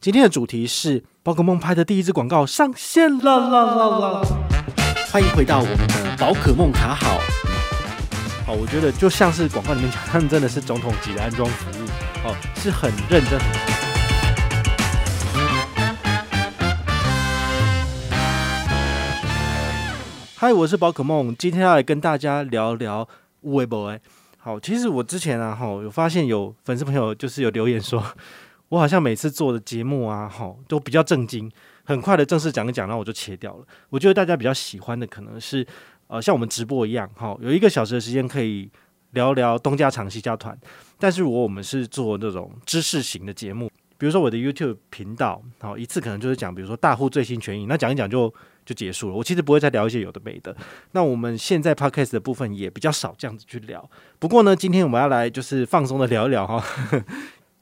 [0.00, 4.22] 今天的主题是宝可梦拍的第一支广告上线了啦啦啦！
[5.10, 7.18] 欢迎回到我们的宝可梦卡好。
[8.46, 11.84] 好，我觉得就像是广告里面讲，他们真的是总统级的安装服务，
[12.22, 13.40] 哦，是很认真。
[20.36, 23.08] 嗨，我是宝可梦，今天要来跟大家聊聊
[23.40, 23.98] 微博。
[24.36, 28.00] 好，其实我之前啊，哈，有发现有粉丝朋友就是有留言说。
[28.68, 31.50] 我好像每次做的节目啊，哈，都比较正经，
[31.84, 33.64] 很快的正式讲一讲，然后我就切掉了。
[33.88, 35.66] 我觉得大家比较喜欢的可能是，
[36.06, 38.70] 呃，像我们直播一样，哈，有一个小时的时间可以
[39.12, 40.56] 聊聊东家长西家团。
[40.98, 48.32] 但是如果我们是做那种知识型的节目，比如说我的 YouTube 频道，好，一次可能就是讲，比如说大户最新权益，那讲一讲就
[48.66, 49.14] 就结束了。
[49.14, 50.54] 我其实不会再聊一些有的没的。
[50.92, 53.88] 那我们现在 Podcast 的部分也比较少这样子去聊。
[54.18, 56.62] 不过呢，今天我们要来就是放松的聊一聊哈。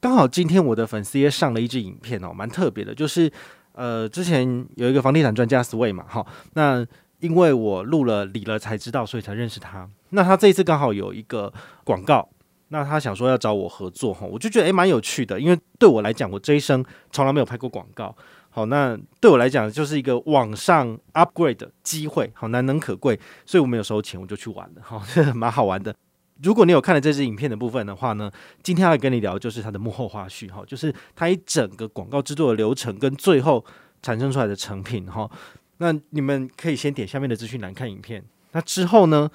[0.06, 3.28] 刚好今天我的粉丝也上了一支影片哦，蛮特别的，就是
[3.72, 6.86] 呃，之前有一个房地产专家 Sway 嘛，哈，那
[7.18, 9.90] 因为我录了理了才知道，所以才认识他。
[10.10, 12.28] 那他这一次刚好有一个广告，
[12.68, 18.14] 那他想说要找我合作哈，我就觉得诶蛮有趣的，因为对我来讲，我这一生从来没有拍过广告，
[18.48, 25.02] 好，那对我来讲就是一个往上 upgrade 的机会，好难能可贵，所以我没有收钱，我就去玩了，哈，
[25.34, 25.92] 蛮好玩的。
[26.42, 28.30] 如果你有看了这支影片的部分的话呢，
[28.62, 33.64] 今天要跟你聊就是它的幕后花絮哈，就是它一整个广告制作的流程跟最后
[34.02, 35.30] 产生出来的成品哈。
[35.78, 39.30] 那你们可以先点下面的资讯栏看影片，那之后呢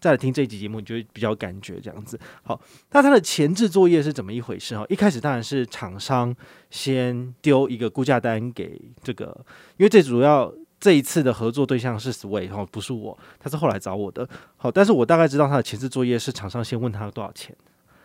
[0.00, 2.20] 再来听这一集节目，你就会比较感觉这样子。
[2.42, 4.84] 好，那它的前置作业是怎么一回事哈？
[4.88, 6.34] 一开始当然是厂商
[6.70, 9.44] 先丢一个估价单给这个，
[9.78, 10.52] 因为最主要。
[10.82, 14.28] 这一次的合作对象是 Sway 哈，不是我，他是后来找我的。
[14.56, 17.54] 好，但是我大概知道他的前置作业是厂商先问他多少钱，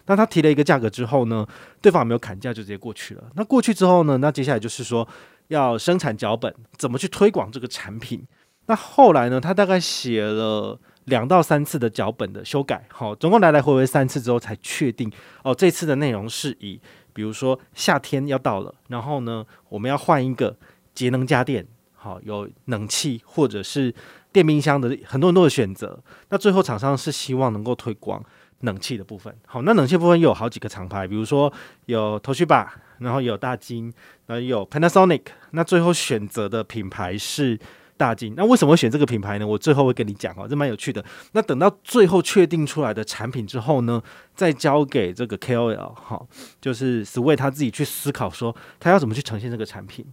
[0.06, 1.44] 那他提了一个价格之后呢，
[1.82, 3.24] 对方没有砍价就直接过去了。
[3.34, 5.08] 那过去之后呢，那接下来就是说
[5.48, 8.24] 要生产脚本，怎么去推广这个产品。
[8.68, 15.12] 那后来呢，他大概写了两到三次的脚本的修改，好，总共来来回回三次之后才确定
[15.44, 16.80] 哦，这次的内容是以
[17.12, 20.56] 比如说夏天要到了，然后呢，我们要换一个
[20.94, 21.66] 节能家电。
[22.08, 23.94] 好，有冷气或者是
[24.32, 26.02] 电冰箱的很多很多的选择。
[26.30, 28.24] 那最后厂商是希望能够推广
[28.62, 29.36] 冷气的部分。
[29.46, 31.52] 好，那冷气部分又有好几个厂牌，比如说
[31.88, 32.66] 有 Toshiba，
[33.00, 33.94] 然后有大金，
[34.28, 35.24] 然后有 Panasonic。
[35.52, 37.60] 那最后选择的品牌是
[37.98, 38.34] 大金。
[38.38, 39.46] 那为什么会选这个品牌呢？
[39.46, 41.04] 我最后会跟你讲哦，这蛮有趣的。
[41.34, 44.02] 那等到最后确定出来的产品之后呢，
[44.34, 46.26] 再交给这个 KOL，好，
[46.62, 50.06] 就是 Sway 他自己去思考说他要怎么去呈现这个产品。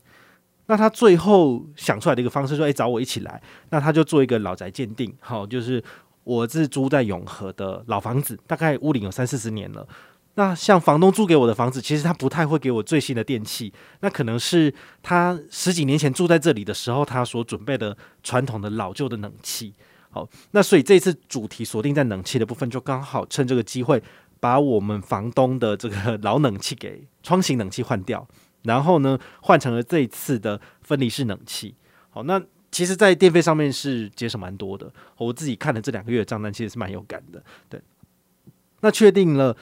[0.66, 5.82] 那他最后想出来的一个方式说：“诶，找我一起来。”那他就做一个老宅鉴定，好，就是
[6.24, 9.86] 我是租在永和的老房子，大概屋龄有三四十年了。
[10.36, 19.74] 那像房东租给我的房子，其实他不太会给我最新的电器，那可能是他十几年前住在这里的时候，他所准备的传统的老旧的冷气。
[20.10, 24.02] 好，那所以这次主题锁定在冷气的部分，就刚好趁这个机会，
[24.40, 28.26] 把我们房东的这个老冷气给窗型冷气换掉。
[28.64, 31.74] 然后呢，换成了这一次的分离式冷气。
[32.10, 34.92] 好，那其实，在电费上面是节省蛮多的。
[35.16, 37.40] 我自己看了这两个月的账单，其实是蛮有感的。
[37.68, 37.80] 对，
[38.80, 39.56] 那确定了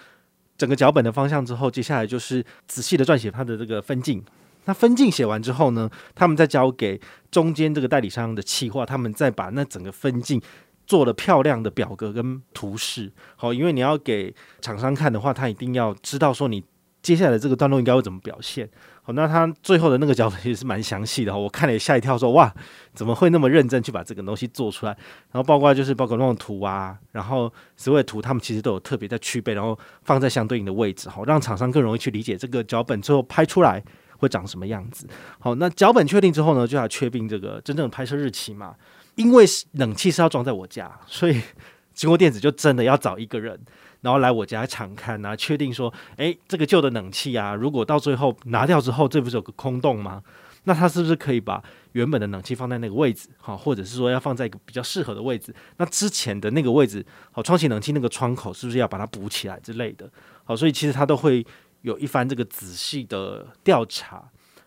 [0.56, 4.24] 整个脚本的方向之后，接下来就是仔细的撰写它的这个分镜。
[4.64, 6.98] 那分镜写完之后呢，他们再交给
[7.30, 10.40] 中间这个代理商的企划，他们再把那整个分镜
[10.86, 13.12] 做了漂亮的表格跟图示。
[13.36, 16.64] 好，因为你要给厂商看的话，他一定要知道说你
[17.02, 18.70] 接下来这个段落应该会怎么表现。
[19.04, 22.54] 好，那他最后的那个脚本其实是蛮详细的，我看了也吓一跳说，哇，
[22.94, 24.92] 怎么会那么认真去把这个东西做出来？
[25.32, 33.82] 然后包括就是包括那种图啊，然后所有图他们其实都有特别在区别，然后放在相对应的位置，好，让厂商更容易去理解这个脚本最后拍出来
[34.18, 35.08] 会长什么样子。
[35.40, 38.72] 好，那脚本确定之后呢，就要确定这个真正的拍摄日期嘛，
[39.16, 41.42] 因为冷气是要装在我家，所以
[41.92, 43.58] 经过电子就真的要找一个人。
[44.02, 50.22] 然后来我家场勘啊，确定说，诶，这个旧的冷气啊，如果到最后拿掉之后，这不是有个空洞吗？
[50.64, 51.62] 那它是不是可以把
[51.92, 53.28] 原本的冷气放在那个位置？
[53.38, 55.54] 好，或者是说要放在一个比较适合的位置？
[55.78, 60.10] 那之前的那个位置，好，窗型冷气那个窗口是不是要把它补起来之类的？
[60.44, 61.44] 好，所以其实它都会
[61.80, 64.22] 有一番这个仔细的调查。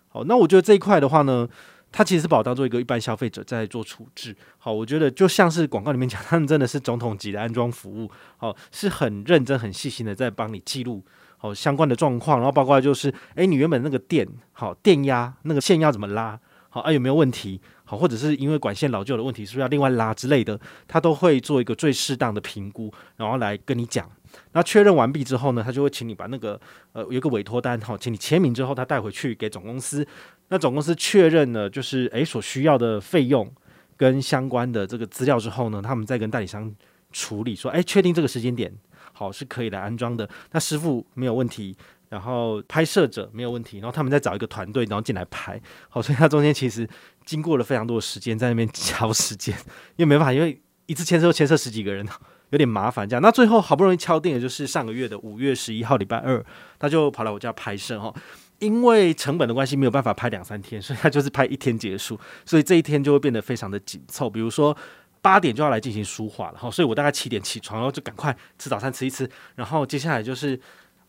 [0.09, 1.47] 好，那我觉得这一块的话呢。
[1.97, 11.01] 他其实是把我当做一个一般消费者在做处置，好，我觉得就像是广告里面讲， 他们真的是总统级的安装服务，好，是很认真、很细心的在帮你记录
[11.37, 16.37] 好相关的状况，然后包括就是，诶，你原本那个电好电压那个线要怎么拉，
[16.69, 20.59] 好啊有没有问题，好，或者是因为管线老旧的问题，是不是要另外拉之类的，
[20.89, 24.11] 他都会做一个最适当的评估，然后来跟你讲。
[24.53, 26.59] 那确认完毕之后呢，他就会请你把那个
[26.93, 30.07] 呃有个委托单哈，请你签名之后，他带回去给总公司。
[30.49, 33.51] 那总公司确认了就是诶所需要的费用
[33.97, 36.73] 跟相关的这个资料之后呢，他们再跟代理商
[37.11, 38.71] 处理说，诶确定这个时间点
[39.13, 40.29] 好是可以来安装的。
[40.51, 41.75] 那师傅没有问题，
[42.09, 45.59] 然后拍摄者没有问题，然后他们再找一个团队然后进来拍。
[45.89, 46.87] 好，所以他中间其实
[47.25, 49.55] 经过了非常多的时间在那边 敲时间，
[49.95, 52.07] 因为没办法，因为一次牵涉牵涉十几个人。
[52.51, 53.21] 有点麻烦，这样。
[53.21, 56.43] 那最后好不容易敲定的就是上个月的五月十一号礼拜二，
[56.79, 58.13] 他就跑来我家拍摄哈。
[58.59, 62.17] 因为成本的关系，没有办法拍两三天，所以他就是拍一天结束。
[62.45, 64.29] 所以这一天就会变得非常的紧凑。
[64.29, 64.75] 比如说
[65.21, 70.57] 八点就要来进行书画了哈，所以我大概七点起床，然后就赶快吃早餐吃一吃，然后接下来就是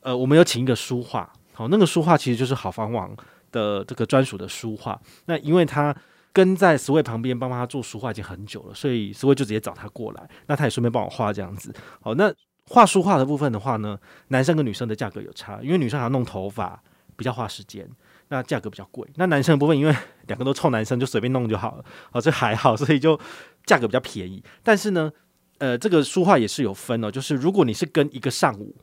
[0.01, 3.15] 呃，我们有请一个书画，好，那个书画其实就是好房网
[3.53, 5.01] 的这个专属的书画。
[5.27, 5.95] 那因为他。
[6.37, 11.75] 跟在 Sway 旁边帮他做书画已经很久了，所以 Sway 就直接找他过来，那他也顺便帮我画这样子。
[12.03, 12.31] 好，那
[12.67, 13.99] 画书画的部分的话呢，
[14.29, 16.79] 男生跟女生的价格有差，因为女生还要弄头发，
[17.17, 17.89] 比较花时间，
[18.29, 19.09] 那价格比较贵。
[19.15, 19.97] 那男生的部分，因为
[20.27, 23.19] 两个都臭男生，就随便弄就好了，好，这还好，所以就
[23.65, 24.45] 价格比较便宜。
[24.63, 25.11] 但是呢，
[25.57, 28.77] 呃，这个书画也是有分哦，就是如果你是跟一个上午。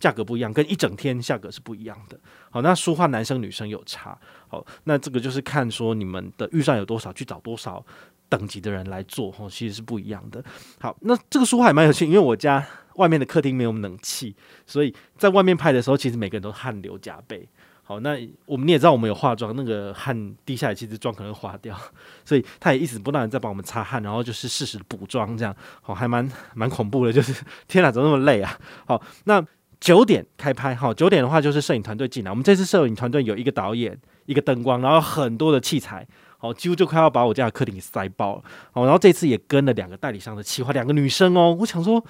[0.00, 2.18] 价格不一样，跟一整天价格是不一样的。
[2.50, 4.18] 好，那书画男生女生有差。
[4.48, 7.84] 好，那这个就是看说你们的预算有多少，去找多少
[8.28, 9.30] 等级的人来做。
[9.30, 10.44] 哈，其实是不一样的。
[10.80, 14.34] 好，那这个书画也蛮有趣，因为我家外面的客厅没有冷气，
[14.66, 17.48] 所以在外面拍的时候，其实每个人都汗流浃背。
[17.82, 21.78] 好，那我们你也知道，我们有化妆，那个汗滴下来，其实妆可能会花掉，
[22.24, 27.12] 所以他也一直不断在帮我们擦汗，然后就是适时补妆，这样好，还蛮蛮恐怖的。
[27.12, 28.58] 就是天哪，怎么那么累啊？
[28.86, 29.44] 好，那。
[29.84, 32.30] 九点开拍，好，九点的话就是摄影团队进来。
[32.30, 33.94] 我们这次摄影团队有一个导演，
[34.24, 36.08] 一个灯光，然后很多的器材，
[36.38, 38.42] 好，几乎就快要把我家的客厅给塞爆了。
[38.72, 41.54] 好，然后这次也跟了两个代理商的企划，两个女生哦。
[41.60, 42.02] 我想说，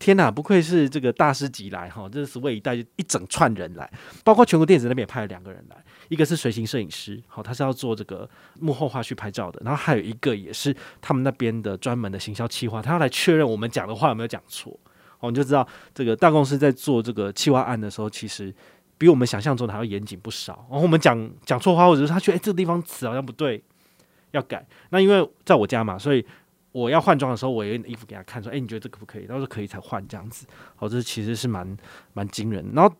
[0.00, 3.88] 天哪，不愧是这个大师级来哈，这是为一带一整串人来，
[4.24, 5.76] 包括全国电子那边也派了两个人来，
[6.08, 8.28] 一个是随行摄影师，好，他是要做这个
[8.58, 14.76] 幕后花絮拍照的，然后还有一个也是他们那边的专门的行销企划，他要来确认我们讲的话有没有讲错。
[15.22, 18.54] 我们就知道，这个大公司在做这个企划案的时候，其实
[18.98, 20.66] 比我们想象中的还要严谨不少。
[20.70, 23.62] 然后我们讲讲错话，或者是他觉得哎，这个地方词好像不对，
[24.32, 24.66] 要改。
[24.90, 26.24] 那因为在我家嘛，所以
[26.72, 30.46] 我要换装的时候，我有衣服给他看，说：“哎，你觉得这可不可以？”他说：“可以才换这样子。”
[30.76, 31.76] 好，这其实是蛮
[32.12, 32.64] 蛮惊人。
[32.74, 32.94] 然后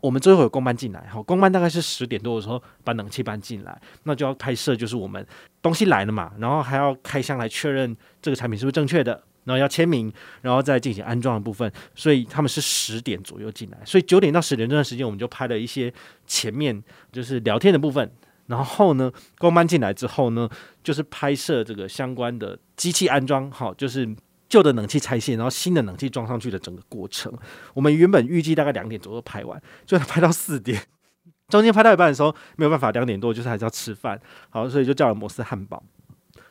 [0.00, 5.26] 我们最后有工班进来，好，工班大概是十点多的时候把冷气搬进来，那就要拍摄，就是我们
[5.62, 9.22] 东西来了嘛，然后还要开箱来确认这个产品是不是正确的。
[9.44, 10.12] 然后要签名，
[10.42, 15.92] 然后再进行安装的部分，所以他们是十点左右进来，所以九点到十点这段时间，我们就拍了一些
[16.26, 16.82] 前面
[17.12, 18.10] 就是聊天的部分。
[18.46, 20.46] 然后呢，工班进来之后呢，
[20.82, 24.06] 就是拍摄这个相关的机器安装，好，就是
[24.50, 27.32] 旧的冷气拆卸，然后新的冷气装上去的整个过程。
[27.72, 30.78] 我们原本预计大概两点左右拍完，就拍到四点，
[31.48, 34.20] 中间拍到一半的时候没有办法，两点多就是还是要吃饭，
[34.50, 35.82] 好，所以就叫了摩斯汉堡。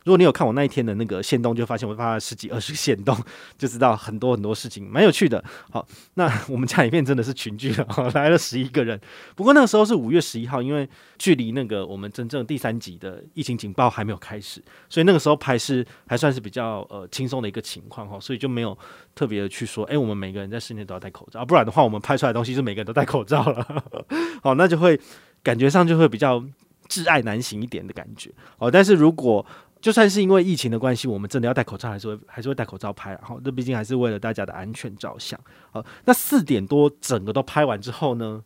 [0.03, 3.17] 如果你有看我那一天的那个限动，就发现我发了十几二十个限动，
[3.57, 5.43] 就知道很多很多事情，蛮有趣的。
[5.71, 8.99] 好，那 我们家里面真的是群聚了，来了十一个人。
[9.35, 18.77] 不过那个时候是五月十一号，因为距离那个我们真正第三级的疫情警报还没有开始，所以那个时候拍是还算是比较呃轻松的一个情况哈，所以就没有
[19.15, 23.83] 特别的去说，哎，我们每个人在室内都要戴口罩，不然的话我们拍出来的东西是每个人都戴口罩了。
[24.43, 24.99] 好，那就会
[25.41, 26.43] 感觉上就会比较
[26.89, 28.29] 挚爱难行一点的感觉。
[28.57, 29.45] 哦，但是如果
[29.83, 33.19] 就算是因为疫情的关系，我们真的要戴口罩，还是会还是会戴口罩拍。
[33.21, 35.37] 好，这毕竟还是为了大家的安全着想。
[35.71, 38.41] 好，那四点多整个都拍完之后呢，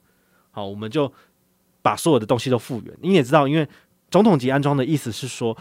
[0.50, 1.14] 好，我们就
[1.84, 2.98] 把所有的东西都复原。
[3.04, 3.70] 你也知道，因为
[4.10, 5.56] 总统级安装的意思是说，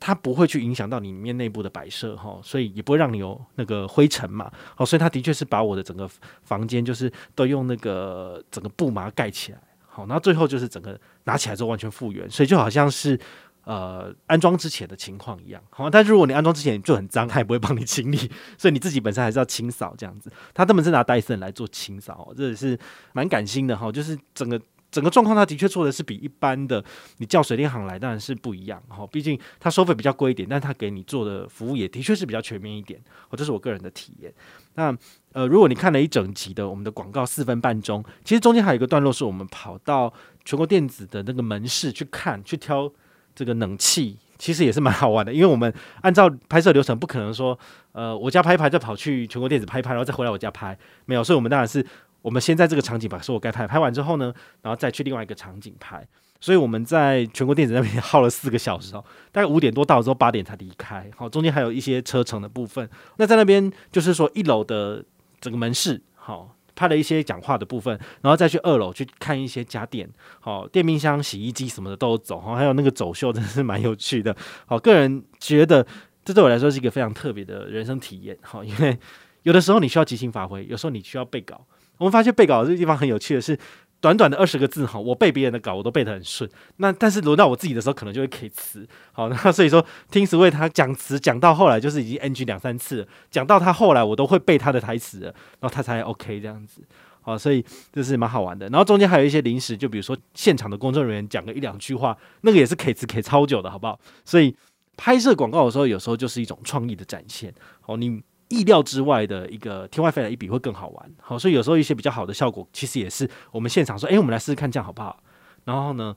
[0.00, 4.50] 它不会去影响到里面内部的摆设哈，所以也不会让你有那个灰尘嘛。
[4.74, 6.08] 好，所以他的确是把我的整个
[6.42, 9.60] 房间就是都用那个整个布嘛盖起来。
[9.86, 13.20] 好，那最后就是整个拿起来之后完全复原，所以就好像是。
[13.68, 18.16] 呃，安装之前的情况一样，好，但是如果你安装之前就很脏， 他也不会帮你清理，
[18.56, 20.32] 所以你自己本身还是要清扫这样子。
[20.54, 22.78] 他专门是拿戴森来做清扫，这也是
[23.12, 23.92] 蛮感心的哈。
[23.92, 24.58] 就是整个
[24.90, 26.82] 整个状况，他的确做的是比一般的
[27.18, 29.06] 你叫水电行来当然是不一样哈。
[29.08, 32.98] 毕竟他收费比较贵一点，但他给你做的服务也的确是比较全面一点。
[33.28, 34.32] 哦，这是我个人的体验。
[34.76, 34.96] 那
[35.34, 40.10] 呃，如果你看了一整集的我们的广告四分半钟，其实中间还有一个段落是我们跑到
[40.46, 42.90] 全国电子的那个门市去看去挑。
[43.38, 47.56] 这个冷气其实也是蛮好玩的，因为我们按照拍摄流程，不可能说，
[47.92, 51.86] 呃，我家拍一拍再跑去全国电子拍一拍，然后再回来我家拍，没有，所以我们当然是
[52.20, 56.04] 我们先在这个场景把所有该拍拍完之后呢，然后再去另外一个场景拍，
[56.40, 62.90] 所以我们在全国电子那边耗了四个小时哦，大概五点多到之后八点才离开，好，中间还有一些车程的部分。
[63.18, 65.04] 那在那边就是说一楼的
[65.40, 70.08] 整个门市，好，拍了一些讲话的部分，然后再去二楼去看一些家电，
[70.38, 75.84] 好，电冰箱、洗衣机什么的都有走，哈，还有那个走秀真的是蛮有趣的，好，个人觉得
[76.24, 78.96] 这对我来说是一个非常特别的人生体验，好，因为
[79.42, 81.66] 有的时候你需要即兴发挥，有时候你需要背稿，
[81.96, 83.58] 我们发现背稿这个地方很有趣的是。
[84.00, 86.48] 短短的二十个字哈，我背别人的稿我都背得很顺。
[86.76, 88.86] 那但是轮到我自己的时候，可能就会 K 词。
[89.12, 95.26] 好， 那所以说听时为他讲词讲到后来就是已经 NG 两三次了，讲到他后来我都会背他的台词了，
[95.58, 96.80] 然后他才 OK 这样子。
[97.20, 98.68] 好，所以这是蛮好玩的。
[98.68, 103.98] 然后中间还有一些临时，就比如说现场的工作人员讲个一两句话，那个也是 K 词 K 超久的，好不好？
[104.24, 104.54] 所以
[104.96, 107.52] 拍摄广告的时候，有时候就是一种创意的展现。
[107.80, 108.22] 好，你。
[108.48, 115.22] 意料之外的一个天外飞来一笔会更好玩，好，所以有时候一些比较好的效果，其实也是我们现场说，诶，我们来试试看这样好不好？
[115.64, 116.16] 然后呢，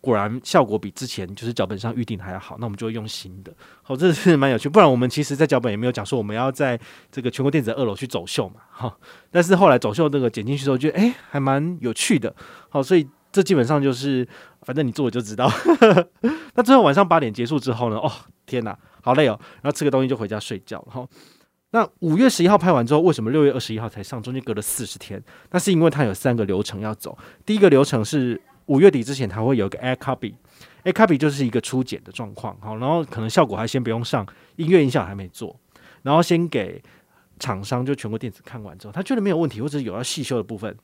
[0.00, 4.66] 果然效果比之前就是脚本上预定的还要好，那我们就会用新的，好，这是蛮有趣。
[4.68, 6.80] 不然我们其实，在脚本也没有讲说我们要在
[7.12, 8.96] 这个全国电子二楼去走秀嘛，哈。
[9.30, 12.34] 但是后来走秀那个剪进去之后，觉得诶，还蛮有趣的，
[12.70, 14.26] 好，所以这基本上就是，
[14.62, 15.50] 反正你做了就知道。
[16.54, 18.10] 那最后晚上八点结束之后呢，哦，
[18.46, 18.78] 天哪！
[19.02, 21.08] 好累哦，然后吃个东西就回家睡觉了哈。
[21.72, 24.20] 那五月十一号拍完之后，为什么六月二十一号才上？
[24.20, 27.16] 中间隔了四十天，那是因为它有三个流程要走。
[27.46, 34.26] 第一个流程是五月底之前，它会有一个 air copy，air copy 就是一个初剪的状况，好，然后可能效果还先不用上，
[34.56, 35.54] 音乐音效还没做，
[36.02, 36.82] 然后先给
[37.38, 40.76] 厂商就全国电子看完之后，他觉得没有问题，或者有要细修的部分。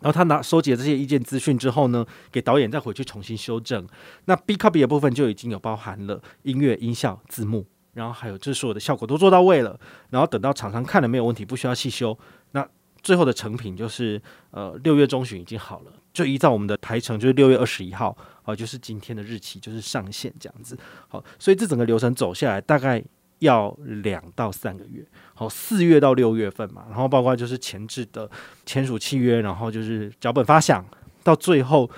[0.00, 3.86] 然后他拿收集了这些意见资讯之后呢，给导演再回去重新修正。
[4.26, 9.78] 那 B copy 的部分就已经有包含了音乐、音效、字幕，然后还有就是所有的效果都做到位了。
[10.10, 12.16] 然后等到厂商看了没有问题，不需要细修。
[12.52, 12.66] 那
[13.02, 20.78] 最后的成品就是呃六月中旬已经好了，就依照我们的台程，就是六月二十一号，啊，就是今天的日期，就是上线这样子。
[21.08, 23.02] 好，所以这整个流程走下来大概。
[23.40, 28.28] 要两到三个月，好，四月到六月份嘛，然后包括就是前置的
[28.66, 30.84] 签署契约，然后就是脚本发想，
[31.22, 31.88] 到最后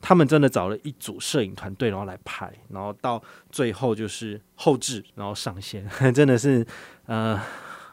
[0.00, 6.66] 他们真的找了一组摄影团队，然后来拍，然后到最后就是后置，然后上线， 真的是
[7.06, 7.40] 呃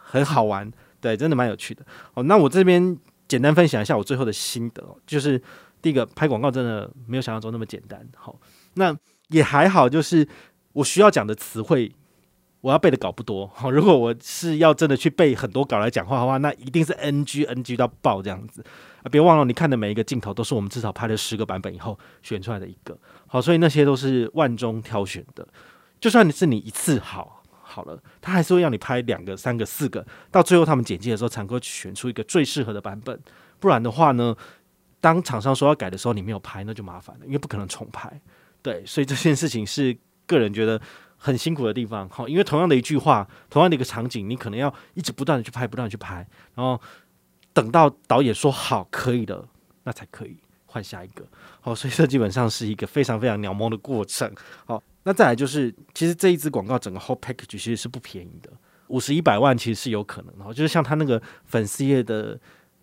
[0.04, 0.70] 很好玩，
[1.00, 1.86] 对，真的蛮有趣的。
[2.14, 2.98] 好，那我这边
[3.30, 5.42] 简单分享一下我最后的心得，就是
[5.82, 8.38] 第一个拍广告真的没有想象中那么简单，好，
[8.74, 8.94] 那
[9.30, 10.28] 也还好，就是
[10.74, 11.90] 我需要讲的词汇。
[12.62, 18.64] 我要背的稿不多，好， 如果我是要真的去背很多稿来讲话的话，那一定是 NG NG 到爆这样子
[19.02, 19.10] 啊！
[19.10, 25.48] 别忘了，你看的每一个镜头都是我们至少拍了十个版本以后选出来的一个，好，所以那些都是万中挑选的。
[26.00, 33.20] 就算你是你一次好好了，他还是会让你拍两个、三个、四个，到最后他们剪辑的时候才会选出一个最适合的版本。
[33.60, 34.36] 不然的话呢，
[35.00, 38.22] 当厂商说要改的时候，你没有拍，那就麻烦了，因为不可能重拍。
[38.62, 40.80] 对，所以这件事情是个人觉得。
[41.24, 46.82] 很辛苦的地方，好，因为同样的一句话，同样的一个场景，你可能要一直不断的去拍，不断的去拍，然后
[47.54, 49.48] 等到导演说好可以了，
[49.84, 50.36] 那才可以
[50.66, 51.24] 换下一个，
[51.60, 54.34] 好，所以这基本上是一个非常非常鸟毛的过程，
[54.66, 58.50] 好，那再来就是，其实这一支广告整个 whole package 其实是不便宜的，
[58.88, 62.40] 五十一百万其实是有可能的，就是像他那个粉丝页的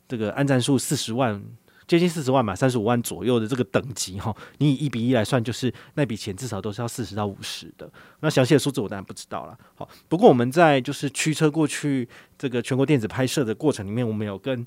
[0.07, 1.43] 这个按赞数四十万。
[1.89, 7.91] 接近四十万嘛，三十五万左右的这个等级哈，你以一比一来算，就是那笔钱至少都是要四十到五十的。
[8.21, 9.59] 那详细的数字我当然不知道了。
[9.75, 14.65] 好，不过我们在就是驱车过去这个全国电子拍摄的过程里面，我们有跟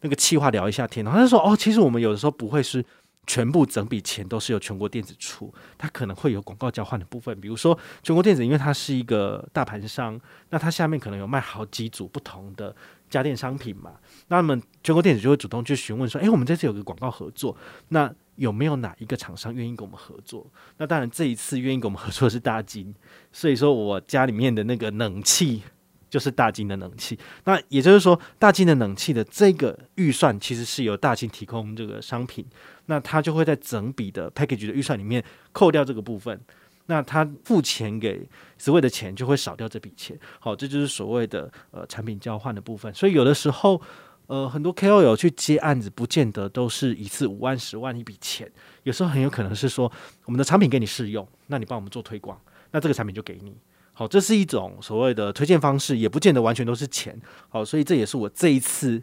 [0.00, 2.84] 那个企划聊一下天，他说哦，其实我们有的时候不会是
[3.28, 10.20] 全部整笔钱都是由全国电子出，它可能会有广告交换的部分，比如说全国电子因为它是一个大盘商，
[10.50, 12.74] 那它下面可能有卖好几组不同的。
[13.08, 13.92] 家电商品嘛，
[14.28, 17.56] 那么全国电子就会主动去询问说：“诶，我们这次有个广告合作，
[17.88, 20.46] 那有没有哪一个厂商愿意跟我们合作？”
[20.78, 22.94] 那当然，这一次愿意跟我们合作的是大金，
[23.32, 25.62] 所以说我家里面的那个冷气
[26.10, 27.18] 就是大金的冷气。
[27.44, 32.44] 那也就是说，大金的冷气的这个预算其实是由大金提供这个商品，
[32.86, 35.22] 那他就会在整笔的 package 的预算里面
[35.52, 36.40] 扣掉这个部分。
[36.86, 38.28] 那他付钱给
[38.58, 42.92] Sway 的钱就会少掉这笔钱，好，这就是所谓的呃产品交换的部分。
[42.94, 43.80] 所以有的时候，
[44.26, 48.50] 呃，很多 KOL 去接案子，不见得都是一次五万、十万一笔钱，
[48.84, 49.90] 有时候很有可能是说
[50.24, 52.40] 我们的产品给你试用，那你帮我们做推广，
[52.70, 53.56] 那这个产品就给你。
[53.92, 57.18] 好，这是一种所谓的推荐方式，也不见得完全都是钱。
[57.48, 59.02] 好，所以这也是我这一次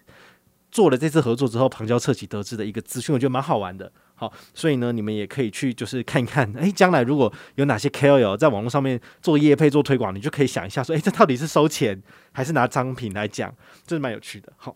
[0.74, 3.92] 做了这次合作之后旁敲侧击得知的一个资讯，我觉得蛮好玩的。
[4.16, 12.02] 好，所以呢，你们也可以去就是看一看，诶， 将来如果有哪些 KOL 在网络上面做业配、做推广，你就可以想一下，说，诶，这到底是收钱
[12.32, 13.54] 还是拿商品来讲，
[13.86, 14.52] 这是蛮有趣的。
[14.58, 14.76] 好，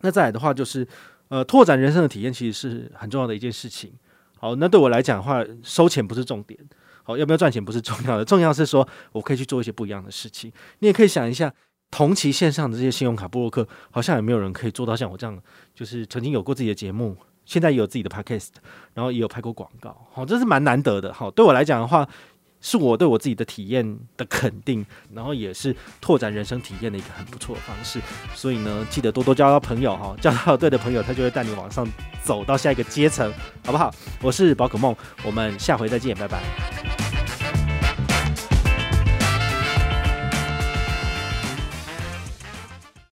[0.00, 0.88] 那再来的话就是，
[1.28, 3.92] 呃，拓展人生的体验其实是很重要的一件事情。
[4.38, 6.58] 好，那对我来讲的话，收钱不是重点，
[7.02, 10.50] 好，要不要赚钱不是重要的，重要是说我可以去做一些不一样的事情。
[10.78, 11.52] 你也可以想一下，
[11.90, 15.36] 同期线上的这些信用卡部落客，好像也没有人可以做到像我这样，
[15.74, 18.48] 就是曾经有过自己的节目，现在也有自己的 podcast，
[18.94, 21.12] 然后也有拍过广告，好，这是蛮难得的。
[21.12, 22.08] 好，对我来讲的话，
[22.60, 28.00] 是我对我自己的体验的肯定，然后也是拓展人生体验的一个很不错的方式。
[28.34, 31.84] 所以呢，记得多多交到朋友哈，交到对的朋友，他就会带你往上
[32.22, 33.32] 走到下一个阶层，
[33.64, 33.92] 好不好？
[34.22, 34.94] 我是宝可梦，
[35.24, 36.99] 我们下回再见，拜拜。